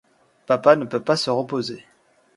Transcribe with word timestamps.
Papa 0.47 0.75
ne 0.77 0.85
peut 0.85 1.03
pas 1.03 1.15
se 1.15 1.29
reposer. 1.29 1.85